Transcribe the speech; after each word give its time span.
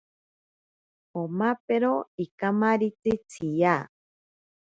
Omapero 1.21 1.93
ikamaritzi 2.25 3.13
tsiya. 3.29 3.75